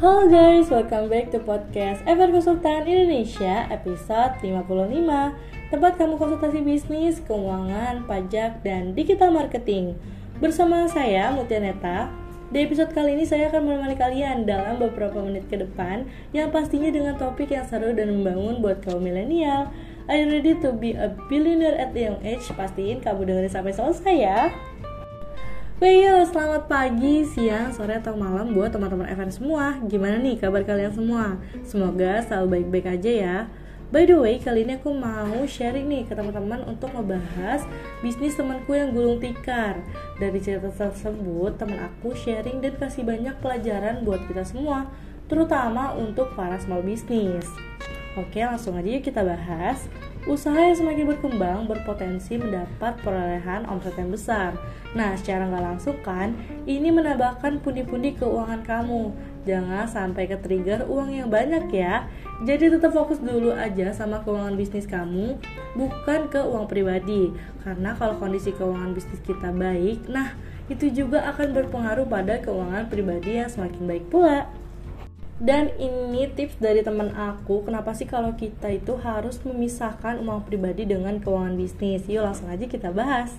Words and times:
Halo 0.00 0.32
guys, 0.32 0.72
welcome 0.72 1.12
back 1.12 1.28
to 1.28 1.36
podcast 1.44 2.00
Ever 2.08 2.32
Konsultan 2.32 2.88
Indonesia 2.88 3.68
episode 3.68 4.32
55 4.40 4.96
Tempat 5.68 5.92
kamu 6.00 6.16
konsultasi 6.16 6.64
bisnis, 6.64 7.20
keuangan, 7.28 8.08
pajak, 8.08 8.64
dan 8.64 8.96
digital 8.96 9.28
marketing. 9.28 10.00
Bersama 10.40 10.88
saya 10.88 11.36
Mutia 11.36 11.60
Neta. 11.60 12.08
Di 12.48 12.64
episode 12.64 12.96
kali 12.96 13.12
ini 13.12 13.28
saya 13.28 13.52
akan 13.52 13.60
menemani 13.60 14.00
kalian 14.00 14.48
dalam 14.48 14.80
beberapa 14.80 15.20
menit 15.20 15.46
ke 15.52 15.60
depan 15.60 16.08
Yang 16.32 16.48
pastinya 16.48 16.88
dengan 16.88 17.20
topik 17.20 17.52
yang 17.52 17.68
seru 17.68 17.92
dan 17.92 18.08
membangun 18.08 18.64
buat 18.64 18.80
kaum 18.80 19.04
milenial. 19.04 19.68
Are 20.08 20.16
you 20.16 20.32
ready 20.32 20.56
to 20.64 20.72
be 20.72 20.96
a 20.96 21.12
billionaire 21.28 21.76
at 21.76 21.92
the 21.92 22.08
young 22.08 22.24
age? 22.24 22.48
Pastiin 22.56 23.04
kamu 23.04 23.28
dengerin 23.28 23.52
sampai 23.52 23.76
selesai 23.76 24.16
ya 24.16 24.48
Weyo, 25.80 26.20
selamat 26.28 26.68
pagi, 26.68 27.24
siang, 27.24 27.72
sore, 27.72 27.96
atau 27.96 28.12
malam 28.12 28.52
buat 28.52 28.68
teman-teman 28.68 29.08
event 29.08 29.32
semua. 29.32 29.80
Gimana 29.88 30.20
nih 30.20 30.36
kabar 30.36 30.60
kalian 30.60 30.92
semua? 30.92 31.40
Semoga 31.64 32.20
selalu 32.20 32.60
baik-baik 32.60 33.00
aja 33.00 33.08
ya. 33.10 33.36
By 33.88 34.04
the 34.04 34.20
way, 34.20 34.36
kali 34.36 34.68
ini 34.68 34.76
aku 34.76 34.92
mau 34.92 35.40
sharing 35.48 35.88
nih 35.88 36.04
ke 36.04 36.12
teman-teman 36.12 36.68
untuk 36.68 36.92
ngebahas 36.92 37.64
bisnis 38.04 38.36
temanku 38.36 38.76
yang 38.76 38.92
gulung 38.92 39.24
tikar. 39.24 39.80
Dari 40.20 40.36
cerita 40.44 40.68
tersebut, 40.68 41.56
teman 41.56 41.80
aku 41.80 42.12
sharing 42.12 42.60
dan 42.60 42.76
kasih 42.76 43.08
banyak 43.08 43.40
pelajaran 43.40 44.04
buat 44.04 44.20
kita 44.28 44.44
semua 44.44 44.84
Terutama 45.30 45.94
untuk 45.94 46.34
para 46.34 46.58
small 46.58 46.82
business. 46.82 47.46
Oke, 48.18 48.42
langsung 48.42 48.74
aja 48.74 48.90
yuk 48.90 49.06
kita 49.06 49.22
bahas 49.22 49.86
Usaha 50.28 50.60
yang 50.60 50.76
semakin 50.76 51.16
berkembang 51.16 51.64
berpotensi 51.64 52.36
mendapat 52.36 53.00
perolehan 53.00 53.64
omset 53.64 53.96
yang 53.96 54.12
besar. 54.12 54.52
Nah, 54.92 55.16
secara 55.16 55.48
nggak 55.48 55.64
langsung 55.64 55.96
kan, 56.04 56.36
ini 56.68 56.92
menambahkan 56.92 57.64
pundi-pundi 57.64 58.12
keuangan 58.20 58.60
kamu. 58.60 59.16
Jangan 59.48 59.88
sampai 59.88 60.28
ke 60.28 60.36
trigger 60.36 60.84
uang 60.84 61.16
yang 61.16 61.32
banyak 61.32 61.72
ya. 61.72 62.04
Jadi 62.44 62.68
tetap 62.68 62.92
fokus 62.92 63.16
dulu 63.16 63.56
aja 63.56 63.96
sama 63.96 64.20
keuangan 64.20 64.60
bisnis 64.60 64.84
kamu, 64.84 65.40
bukan 65.72 66.28
ke 66.28 66.40
uang 66.44 66.68
pribadi. 66.68 67.32
Karena 67.64 67.96
kalau 67.96 68.20
kondisi 68.20 68.52
keuangan 68.52 68.92
bisnis 68.92 69.24
kita 69.24 69.48
baik, 69.56 70.04
nah 70.04 70.36
itu 70.68 70.92
juga 70.92 71.24
akan 71.32 71.56
berpengaruh 71.56 72.04
pada 72.04 72.44
keuangan 72.44 72.92
pribadi 72.92 73.40
yang 73.40 73.48
semakin 73.48 73.88
baik 73.88 74.04
pula. 74.12 74.52
Dan 75.40 75.72
ini 75.80 76.28
tips 76.28 76.60
dari 76.60 76.84
teman 76.84 77.16
aku, 77.16 77.64
kenapa 77.64 77.96
sih 77.96 78.04
kalau 78.04 78.36
kita 78.36 78.76
itu 78.76 79.00
harus 79.00 79.40
memisahkan 79.40 80.20
uang 80.20 80.44
pribadi 80.44 80.84
dengan 80.84 81.16
keuangan 81.16 81.56
bisnis? 81.56 82.04
Yuk 82.04 82.28
langsung 82.28 82.52
aja 82.52 82.68
kita 82.68 82.92
bahas. 82.92 83.32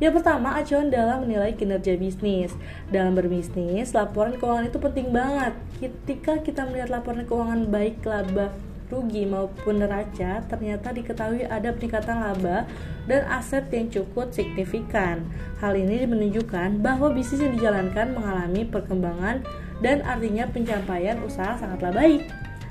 Yang 0.00 0.24
pertama, 0.24 0.56
acuan 0.56 0.88
dalam 0.88 1.28
menilai 1.28 1.52
kinerja 1.52 2.00
bisnis. 2.00 2.56
Dalam 2.88 3.12
berbisnis, 3.12 3.92
laporan 3.92 4.40
keuangan 4.40 4.72
itu 4.72 4.80
penting 4.80 5.12
banget. 5.12 5.52
Ketika 5.76 6.40
kita 6.40 6.64
melihat 6.64 6.88
laporan 6.88 7.28
keuangan 7.28 7.68
baik 7.68 8.00
laba 8.00 8.48
rugi 8.88 9.28
maupun 9.28 9.84
neraca, 9.84 10.40
ternyata 10.48 10.88
diketahui 10.92 11.44
ada 11.48 11.68
peningkatan 11.72 12.16
laba 12.16 12.64
dan 13.04 13.28
aset 13.28 13.68
yang 13.68 13.92
cukup 13.92 14.32
signifikan. 14.32 15.28
Hal 15.60 15.76
ini 15.76 16.08
menunjukkan 16.08 16.80
bahwa 16.80 17.12
bisnis 17.12 17.44
yang 17.44 17.60
dijalankan 17.60 18.16
mengalami 18.16 18.64
perkembangan 18.64 19.44
dan 19.82 20.00
artinya 20.06 20.46
pencapaian 20.46 21.18
usaha 21.26 21.58
sangatlah 21.58 21.90
baik. 21.90 22.24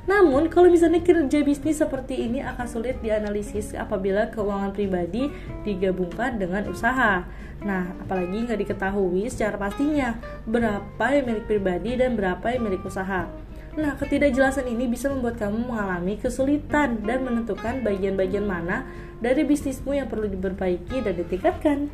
Namun, 0.09 0.49
kalau 0.49 0.65
misalnya 0.65 0.97
kerja 1.05 1.45
bisnis 1.45 1.77
seperti 1.77 2.25
ini 2.25 2.41
akan 2.41 2.65
sulit 2.65 2.97
dianalisis 3.05 3.77
apabila 3.77 4.33
keuangan 4.33 4.73
pribadi 4.73 5.29
digabungkan 5.61 6.41
dengan 6.41 6.65
usaha. 6.73 7.21
Nah, 7.61 7.83
apalagi 8.01 8.49
nggak 8.49 8.59
diketahui 8.65 9.29
secara 9.29 9.61
pastinya 9.61 10.17
berapa 10.49 11.05
yang 11.13 11.29
milik 11.29 11.45
pribadi 11.45 12.01
dan 12.01 12.17
berapa 12.17 12.49
yang 12.49 12.65
milik 12.65 12.81
usaha. 12.81 13.29
Nah, 13.71 13.95
ketidakjelasan 13.95 14.67
ini 14.67 14.89
bisa 14.89 15.07
membuat 15.07 15.37
kamu 15.37 15.69
mengalami 15.69 16.17
kesulitan 16.17 17.05
dan 17.05 17.23
menentukan 17.23 17.85
bagian-bagian 17.85 18.43
mana 18.43 18.89
dari 19.21 19.45
bisnismu 19.45 19.95
yang 19.95 20.09
perlu 20.09 20.27
diperbaiki 20.27 20.97
dan 21.05 21.13
ditingkatkan. 21.13 21.87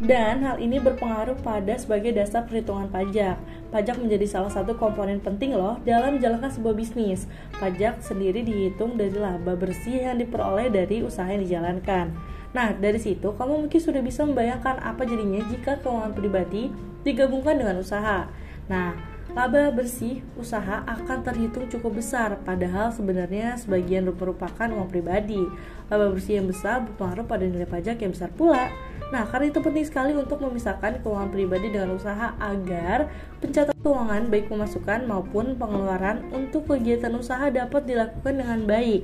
Dan 0.00 0.40
hal 0.48 0.56
ini 0.56 0.80
berpengaruh 0.80 1.44
pada 1.44 1.76
sebagai 1.76 2.16
dasar 2.16 2.48
perhitungan 2.48 2.88
pajak. 2.88 3.36
Pajak 3.68 4.00
menjadi 4.00 4.24
salah 4.24 4.48
satu 4.48 4.72
komponen 4.80 5.20
penting 5.20 5.52
loh 5.52 5.76
dalam 5.84 6.16
menjalankan 6.16 6.48
sebuah 6.48 6.72
bisnis. 6.72 7.28
Pajak 7.60 8.00
sendiri 8.00 8.40
dihitung 8.40 8.96
dari 8.96 9.12
laba 9.12 9.52
bersih 9.60 10.08
yang 10.08 10.16
diperoleh 10.16 10.72
dari 10.72 11.04
usaha 11.04 11.28
yang 11.28 11.44
dijalankan. 11.44 12.16
Nah, 12.56 12.72
dari 12.72 12.96
situ 12.96 13.36
kamu 13.36 13.68
mungkin 13.68 13.76
sudah 13.76 14.00
bisa 14.00 14.24
membayangkan 14.24 14.80
apa 14.80 15.04
jadinya 15.04 15.44
jika 15.52 15.76
keuangan 15.84 16.16
pribadi 16.16 16.72
digabungkan 17.04 17.60
dengan 17.60 17.84
usaha. 17.84 18.24
Nah, 18.72 18.96
laba 19.36 19.68
bersih 19.68 20.24
usaha 20.34 20.80
akan 20.88 21.22
terhitung 21.22 21.68
cukup 21.68 22.00
besar, 22.00 22.40
padahal 22.42 22.88
sebenarnya 22.90 23.60
sebagian 23.60 24.08
merupakan 24.08 24.66
uang 24.66 24.88
pribadi. 24.88 25.44
Laba 25.92 26.08
bersih 26.08 26.40
yang 26.40 26.48
besar 26.48 26.88
berpengaruh 26.88 27.28
pada 27.28 27.44
nilai 27.44 27.68
pajak 27.68 28.00
yang 28.00 28.16
besar 28.16 28.32
pula. 28.32 28.72
Nah, 29.10 29.26
karena 29.26 29.50
itu 29.50 29.58
penting 29.58 29.82
sekali 29.82 30.14
untuk 30.14 30.38
memisahkan 30.38 31.02
keuangan 31.02 31.34
pribadi 31.34 31.66
dengan 31.74 31.98
usaha 31.98 32.38
agar 32.38 33.10
pencatatan 33.42 33.74
keuangan 33.82 34.30
baik 34.30 34.46
pemasukan 34.46 35.02
maupun 35.10 35.58
pengeluaran 35.58 36.30
untuk 36.30 36.70
kegiatan 36.70 37.10
usaha 37.18 37.50
dapat 37.50 37.90
dilakukan 37.90 38.34
dengan 38.38 38.62
baik. 38.62 39.02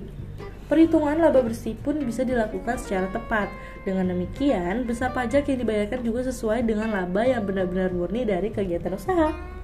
Perhitungan 0.66 1.22
laba 1.22 1.46
bersih 1.46 1.78
pun 1.78 1.98
bisa 2.02 2.26
dilakukan 2.26 2.74
secara 2.78 3.06
tepat. 3.10 3.46
Dengan 3.86 4.10
demikian, 4.10 4.82
besar 4.82 5.14
pajak 5.14 5.46
yang 5.46 5.62
dibayarkan 5.62 6.02
juga 6.02 6.26
sesuai 6.26 6.66
dengan 6.66 6.90
laba 6.90 7.22
yang 7.22 7.46
benar-benar 7.46 7.94
murni 7.94 8.26
dari 8.26 8.50
kegiatan 8.50 8.94
usaha. 8.98 9.55